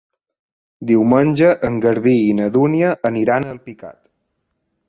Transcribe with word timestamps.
Diumenge 0.91 1.51
en 1.69 1.77
Garbí 1.85 2.15
i 2.31 2.33
na 2.39 2.49
Dúnia 2.57 2.97
aniran 3.11 3.47
a 3.51 3.55
Alpicat. 3.57 4.01